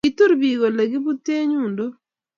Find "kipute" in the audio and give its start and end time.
0.91-1.35